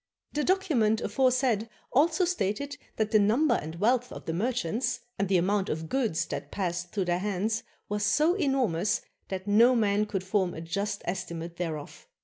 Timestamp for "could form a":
10.07-10.61